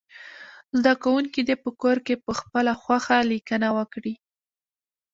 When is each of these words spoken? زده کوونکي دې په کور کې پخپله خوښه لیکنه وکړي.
زده 0.79 0.93
کوونکي 1.03 1.41
دې 1.47 1.55
په 1.63 1.69
کور 1.81 1.97
کې 2.05 2.21
پخپله 2.25 2.73
خوښه 2.81 3.17
لیکنه 3.31 3.67
وکړي. 3.77 4.13